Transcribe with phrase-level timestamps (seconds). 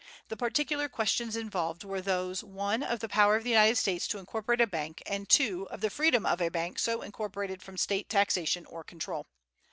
[0.29, 4.17] The particular questions involved were those (1) of the power of the United States to
[4.17, 8.09] incorporate a bank, and (2) of the freedom of a bank so incorporated from State
[8.09, 9.27] taxation or control.